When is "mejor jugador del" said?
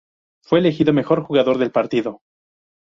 0.93-1.69